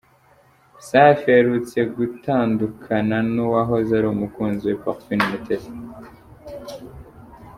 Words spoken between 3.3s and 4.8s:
n’uwahoze ari umukunzi we